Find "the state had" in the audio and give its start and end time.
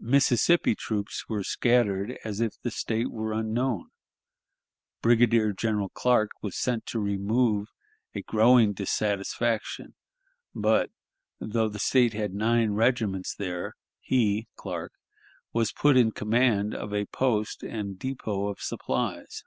11.68-12.32